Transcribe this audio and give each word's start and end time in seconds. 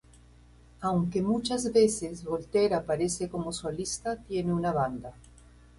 Aunque 0.79 1.21
muchas 1.21 1.71
veces 1.71 2.23
Voltaire 2.23 2.73
aparece 2.73 3.29
como 3.29 3.53
solista, 3.53 4.15
tiene 4.15 4.51
una 4.51 4.71
banda. 4.73 5.13